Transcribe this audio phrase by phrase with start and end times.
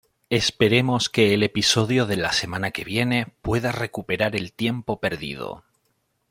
[0.31, 5.63] Esperemos que el episodio de la semana que viene pueda recuperar el tiempo perdido".